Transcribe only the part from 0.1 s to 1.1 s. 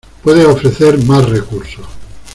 Puedes ofrecer